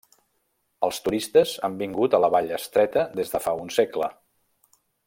[0.87, 4.13] Els turistes han vingut a la vall estreta des de fa un segle.